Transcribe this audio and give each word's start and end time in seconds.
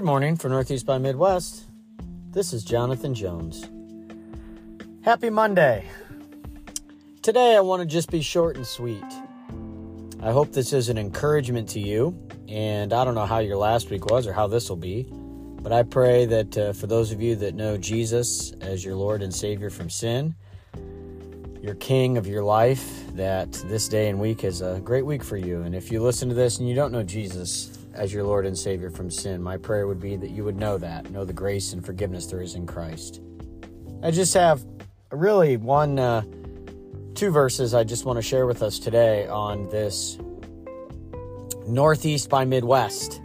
Good 0.00 0.06
morning 0.06 0.36
from 0.36 0.52
Northeast 0.52 0.86
by 0.86 0.96
Midwest. 0.96 1.66
This 2.30 2.54
is 2.54 2.64
Jonathan 2.64 3.14
Jones. 3.14 3.68
Happy 5.02 5.28
Monday. 5.28 5.84
Today 7.20 7.54
I 7.54 7.60
want 7.60 7.82
to 7.82 7.86
just 7.86 8.10
be 8.10 8.22
short 8.22 8.56
and 8.56 8.66
sweet. 8.66 9.04
I 10.22 10.32
hope 10.32 10.52
this 10.52 10.72
is 10.72 10.88
an 10.88 10.96
encouragement 10.96 11.68
to 11.68 11.80
you, 11.80 12.18
and 12.48 12.94
I 12.94 13.04
don't 13.04 13.14
know 13.14 13.26
how 13.26 13.40
your 13.40 13.58
last 13.58 13.90
week 13.90 14.06
was 14.06 14.26
or 14.26 14.32
how 14.32 14.46
this 14.46 14.70
will 14.70 14.76
be, 14.76 15.06
but 15.60 15.70
I 15.70 15.82
pray 15.82 16.24
that 16.24 16.56
uh, 16.56 16.72
for 16.72 16.86
those 16.86 17.12
of 17.12 17.20
you 17.20 17.36
that 17.36 17.54
know 17.54 17.76
Jesus 17.76 18.52
as 18.62 18.82
your 18.82 18.94
Lord 18.94 19.20
and 19.20 19.34
Savior 19.34 19.68
from 19.68 19.90
sin, 19.90 20.34
your 21.60 21.74
King 21.74 22.16
of 22.16 22.26
your 22.26 22.42
life, 22.42 23.06
that 23.16 23.52
this 23.66 23.86
day 23.86 24.08
and 24.08 24.18
week 24.18 24.44
is 24.44 24.62
a 24.62 24.80
great 24.82 25.04
week 25.04 25.22
for 25.22 25.36
you. 25.36 25.60
And 25.60 25.74
if 25.74 25.92
you 25.92 26.02
listen 26.02 26.30
to 26.30 26.34
this 26.34 26.58
and 26.58 26.66
you 26.66 26.74
don't 26.74 26.90
know 26.90 27.02
Jesus, 27.02 27.79
as 27.94 28.12
your 28.12 28.24
Lord 28.24 28.46
and 28.46 28.56
Savior 28.56 28.90
from 28.90 29.10
sin. 29.10 29.42
My 29.42 29.56
prayer 29.56 29.86
would 29.86 30.00
be 30.00 30.16
that 30.16 30.30
you 30.30 30.44
would 30.44 30.56
know 30.56 30.78
that, 30.78 31.10
know 31.10 31.24
the 31.24 31.32
grace 31.32 31.72
and 31.72 31.84
forgiveness 31.84 32.26
there 32.26 32.42
is 32.42 32.54
in 32.54 32.66
Christ. 32.66 33.20
I 34.02 34.10
just 34.10 34.34
have 34.34 34.64
really 35.10 35.56
one, 35.56 35.98
uh, 35.98 36.22
two 37.14 37.30
verses 37.30 37.74
I 37.74 37.84
just 37.84 38.04
want 38.04 38.16
to 38.16 38.22
share 38.22 38.46
with 38.46 38.62
us 38.62 38.78
today 38.78 39.26
on 39.26 39.68
this 39.68 40.18
Northeast 41.66 42.28
by 42.28 42.44
Midwest 42.44 43.20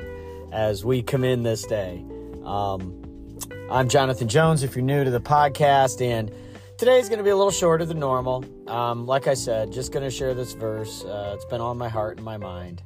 as 0.52 0.84
we 0.84 1.02
come 1.02 1.24
in 1.24 1.44
this 1.44 1.66
day. 1.66 2.04
Um, 2.44 3.02
I'm 3.70 3.90
Jonathan 3.90 4.28
Jones, 4.28 4.64
if 4.64 4.76
you're 4.76 4.86
new 4.86 5.04
to 5.04 5.10
the 5.12 5.20
podcast, 5.20 6.02
and 6.02 6.32
today's 6.78 7.10
going 7.10 7.18
to 7.18 7.24
be 7.24 7.32
a 7.32 7.36
little 7.36 7.52
shorter 7.52 7.86
than 7.86 8.00
normal. 8.00 8.46
Um, 8.68 9.06
like 9.06 9.28
I 9.28 9.34
said, 9.34 9.72
just 9.72 9.92
going 9.92 10.04
to 10.04 10.12
share 10.12 10.34
this 10.34 10.54
verse. 10.54 11.04
Uh, 11.04 11.34
it's 11.36 11.46
been 11.46 11.62
on 11.62 11.78
my 11.78 11.90
heart 11.90 12.18
and 12.18 12.26
my 12.26 12.38
mind. 12.38 12.84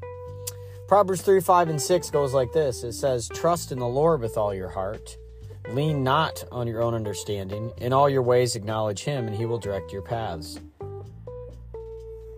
Proverbs 0.90 1.22
3 1.22 1.40
5 1.40 1.70
and 1.70 1.80
6 1.80 2.10
goes 2.10 2.34
like 2.34 2.52
this 2.52 2.84
it 2.84 2.94
says, 2.94 3.30
Trust 3.30 3.72
in 3.72 3.78
the 3.78 3.86
Lord 3.86 4.22
with 4.22 4.38
all 4.38 4.56
your 4.56 4.70
heart. 4.70 5.16
Lean 5.70 6.04
not 6.04 6.44
on 6.52 6.66
your 6.66 6.82
own 6.82 6.96
understanding. 6.96 7.72
In 7.78 7.94
all 7.94 8.10
your 8.10 8.24
ways, 8.24 8.56
acknowledge 8.56 9.04
Him, 9.04 9.28
and 9.28 9.36
He 9.36 9.46
will 9.46 9.60
direct 9.60 9.94
your 9.94 10.02
paths. 10.02 10.60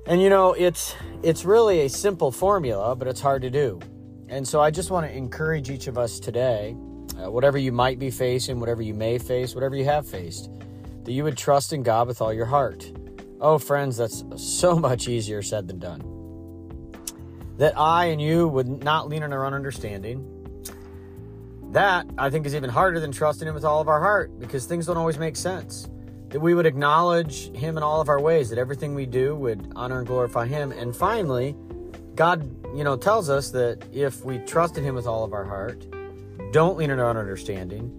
And 0.05 0.21
you 0.21 0.29
know, 0.29 0.51
it's 0.51 0.93
it's 1.23 1.45
really 1.45 1.85
a 1.85 1.87
simple 1.87 2.29
formula, 2.29 2.93
but 2.93 3.07
it's 3.07 3.21
hard 3.21 3.41
to 3.43 3.49
do. 3.49 3.79
And 4.27 4.45
so 4.45 4.59
I 4.59 4.69
just 4.69 4.91
want 4.91 5.07
to 5.09 5.15
encourage 5.15 5.69
each 5.69 5.87
of 5.87 5.97
us 5.97 6.19
today, 6.19 6.75
uh, 7.23 7.31
whatever 7.31 7.57
you 7.57 7.71
might 7.71 7.99
be 7.99 8.11
facing, 8.11 8.59
whatever 8.59 8.81
you 8.81 8.93
may 8.93 9.17
face, 9.17 9.55
whatever 9.55 9.77
you 9.77 9.85
have 9.85 10.05
faced, 10.05 10.49
that 11.05 11.13
you 11.13 11.23
would 11.23 11.37
trust 11.37 11.71
in 11.71 11.83
God 11.83 12.05
with 12.05 12.21
all 12.21 12.33
your 12.33 12.47
heart. 12.47 12.91
Oh, 13.39 13.57
friends, 13.57 13.95
that's 13.95 14.25
so 14.35 14.75
much 14.87 15.07
easier 15.07 15.41
said 15.41 15.69
than 15.69 15.79
done 15.79 16.10
that 17.61 17.77
I 17.77 18.05
and 18.05 18.19
you 18.19 18.47
would 18.47 18.83
not 18.83 19.07
lean 19.07 19.21
on 19.21 19.31
our 19.31 19.45
own 19.45 19.53
understanding. 19.53 20.25
That, 21.73 22.07
I 22.17 22.31
think, 22.31 22.47
is 22.47 22.55
even 22.55 22.71
harder 22.71 22.99
than 22.99 23.11
trusting 23.11 23.47
Him 23.47 23.53
with 23.53 23.63
all 23.63 23.79
of 23.79 23.87
our 23.87 23.99
heart 23.99 24.39
because 24.39 24.65
things 24.65 24.87
don't 24.87 24.97
always 24.97 25.19
make 25.19 25.35
sense. 25.35 25.87
That 26.29 26.39
we 26.39 26.55
would 26.55 26.65
acknowledge 26.65 27.55
Him 27.55 27.77
in 27.77 27.83
all 27.83 28.01
of 28.01 28.09
our 28.09 28.19
ways, 28.19 28.49
that 28.49 28.57
everything 28.57 28.95
we 28.95 29.05
do 29.05 29.35
would 29.35 29.71
honor 29.75 29.99
and 29.99 30.07
glorify 30.07 30.47
Him. 30.47 30.71
And 30.71 30.95
finally, 30.95 31.55
God, 32.15 32.49
you 32.75 32.83
know, 32.83 32.97
tells 32.97 33.29
us 33.29 33.51
that 33.51 33.85
if 33.93 34.25
we 34.25 34.39
trust 34.39 34.79
in 34.79 34.83
Him 34.83 34.95
with 34.95 35.05
all 35.05 35.23
of 35.23 35.31
our 35.31 35.45
heart, 35.45 35.85
don't 36.51 36.79
lean 36.79 36.89
on 36.89 36.97
our 36.97 37.11
own 37.11 37.17
understanding, 37.17 37.91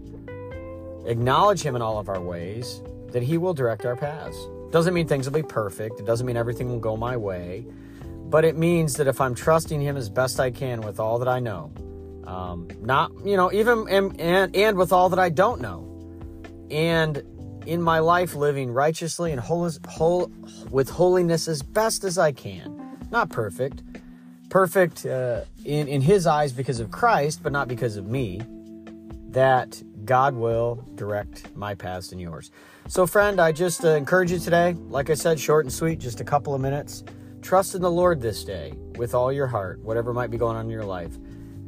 acknowledge 1.07 1.63
Him 1.63 1.77
in 1.77 1.83
all 1.83 2.01
of 2.01 2.09
our 2.09 2.21
ways, 2.21 2.83
that 3.13 3.23
He 3.23 3.39
will 3.39 3.55
direct 3.55 3.87
our 3.87 3.95
paths. 3.95 4.37
Doesn't 4.73 4.93
mean 4.93 5.07
things 5.07 5.25
will 5.25 5.41
be 5.41 5.47
perfect. 5.47 6.01
It 6.01 6.05
doesn't 6.05 6.27
mean 6.27 6.37
everything 6.37 6.69
will 6.69 6.81
go 6.81 6.97
my 6.97 7.17
way. 7.17 7.65
But 8.33 8.47
it 8.47 8.57
means 8.57 8.95
that 8.95 9.07
if 9.07 9.21
I'm 9.21 9.35
trusting 9.35 9.83
Him 9.83 9.99
as 9.99 10.09
best 10.09 10.41
I 10.41 10.51
can 10.51 10.81
with 10.81 10.99
all 10.99 11.19
that 11.19 11.29
I 11.29 11.39
know, 11.39 11.71
um, 12.27 12.67
not, 12.81 13.13
you 13.27 13.37
know, 13.37 13.53
even 13.53 13.87
and, 13.91 14.19
and, 14.19 14.57
and 14.57 14.79
with 14.79 14.91
all 14.91 15.11
that 15.11 15.19
I 15.19 15.29
don't 15.29 15.61
know, 15.61 15.87
and 16.71 17.23
in 17.67 17.83
my 17.83 17.99
life 17.99 18.35
living 18.35 18.73
righteously 18.73 19.33
and 19.33 19.39
whole, 19.39 19.71
whole, 19.87 20.33
with 20.71 20.89
holiness 20.89 21.47
as 21.47 21.63
best 21.63 22.05
as 22.05 22.17
I 22.17 22.33
can. 22.33 22.99
Not 23.11 23.29
perfect. 23.29 23.83
Perfect 24.49 25.05
uh, 25.05 25.43
in, 25.67 25.87
in 25.87 26.01
His 26.01 26.27
eyes 26.27 26.55
because 26.55 26.81
of 26.81 26.91
Christ, 26.91 27.43
but 27.43 27.53
not 27.53 27.69
because 27.69 27.99
of 27.99 28.07
me. 28.07 28.41
That 29.29 29.83
God 30.07 30.35
will 30.35 30.83
direct 30.95 31.55
my 31.55 31.75
paths 31.75 32.13
and 32.13 32.21
yours. 32.21 32.51
So, 32.89 33.07
friend, 33.07 33.39
I 33.43 33.53
just 33.53 33.85
uh, 33.85 33.89
encourage 33.89 34.33
you 34.33 34.39
today. 34.39 34.75
Like 34.89 35.11
I 35.11 35.15
said, 35.15 35.39
short 35.39 35.67
and 35.67 35.73
sweet, 35.73 35.99
just 35.99 36.23
a 36.23 36.25
couple 36.25 36.55
of 36.55 36.63
minutes. 36.63 37.05
Trust 37.43 37.75
in 37.75 37.83
the 37.83 37.91
Lord 37.91 38.21
this 38.23 38.45
day 38.45 38.73
with 38.95 39.15
all 39.15 39.33
your 39.33 39.49
heart, 39.49 39.81
whatever 39.81 40.15
might 40.15 40.31
be 40.31 40.39
going 40.39 40.57
on 40.57 40.67
in 40.67 40.71
your 40.71 40.85
life. 40.85 41.13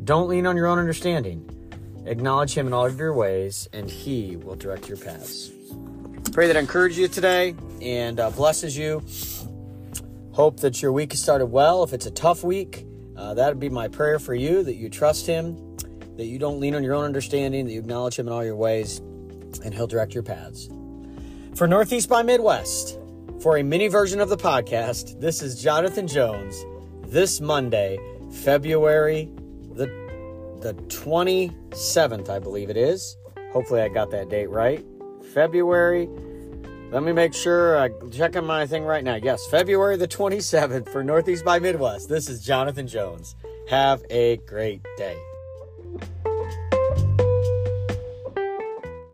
Don't 0.05 0.29
lean 0.29 0.47
on 0.47 0.57
your 0.57 0.67
own 0.67 0.79
understanding. 0.79 1.51
Acknowledge 2.07 2.55
Him 2.55 2.69
in 2.69 2.73
all 2.73 2.87
of 2.87 2.99
your 2.99 3.13
ways, 3.13 3.69
and 3.73 3.91
He 3.91 4.37
will 4.37 4.55
direct 4.55 4.89
your 4.89 4.99
paths. 4.99 5.51
Pray 6.33 6.47
that 6.47 6.57
I 6.57 6.61
encourage 6.61 6.97
you 6.97 7.09
today 7.09 7.57
and 7.83 8.21
uh, 8.21 8.31
blesses 8.31 8.79
you. 8.79 9.03
Hope 10.33 10.61
that 10.61 10.81
your 10.81 10.93
week 10.93 11.11
has 11.11 11.21
started 11.21 11.47
well. 11.47 11.83
If 11.83 11.93
it's 11.93 12.07
a 12.07 12.11
tough 12.11 12.45
week, 12.45 12.87
uh, 13.17 13.35
that 13.35 13.49
would 13.49 13.61
be 13.61 13.69
my 13.69 13.89
prayer 13.89 14.21
for 14.21 14.35
you 14.35 14.63
that 14.63 14.75
you 14.75 14.89
trust 14.89 15.27
Him, 15.27 15.77
that 16.17 16.27
you 16.27 16.39
don't 16.39 16.61
lean 16.61 16.77
on 16.77 16.85
your 16.85 16.95
own 16.95 17.05
understanding, 17.05 17.67
that 17.67 17.73
you 17.73 17.81
acknowledge 17.81 18.17
Him 18.17 18.29
in 18.29 18.33
all 18.33 18.45
your 18.45 18.57
ways, 18.57 18.99
and 19.65 19.75
He'll 19.75 19.89
direct 19.89 20.15
your 20.15 20.23
paths. 20.23 20.69
For 21.57 21.67
Northeast 21.67 22.09
by 22.09 22.23
Midwest, 22.23 22.99
for 23.45 23.59
a 23.59 23.63
mini 23.63 23.89
version 23.89 24.23
of 24.23 24.31
the 24.31 24.39
podcast, 24.39 25.21
this 25.21 25.43
is 25.43 25.63
Jonathan 25.63 26.09
Jones. 26.09 26.65
This 27.03 27.43
Monday, 27.43 27.99
February 28.43 29.31
the 29.75 29.85
the 30.63 30.73
27th, 30.85 32.31
I 32.31 32.39
believe 32.39 32.71
it 32.71 32.79
is. 32.79 33.19
Hopefully 33.53 33.83
I 33.83 33.89
got 33.89 34.11
that 34.13 34.31
date 34.31 34.49
right. 34.49 34.83
February 35.35 36.09
let 36.91 37.03
me 37.03 37.13
make 37.13 37.35
sure 37.35 37.79
I 37.79 37.91
check 38.11 38.35
on 38.35 38.47
my 38.47 38.67
thing 38.67 38.85
right 38.85 39.05
now. 39.05 39.17
Yes, 39.17 39.47
February 39.47 39.99
the 39.99 40.09
27th 40.09 40.89
for 40.89 41.05
Northeast 41.05 41.45
by 41.45 41.59
Midwest. 41.59 42.09
This 42.09 42.31
is 42.31 42.43
Jonathan 42.43 42.87
Jones. 42.87 43.37
Have 43.69 44.03
a 44.09 44.39
great 44.39 44.81
day. 44.97 45.19